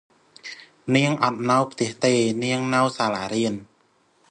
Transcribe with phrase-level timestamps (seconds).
[0.95, 2.13] នាងអត់នៅផ្ទះទេ
[2.43, 3.53] នាងនៅសាលារៀន។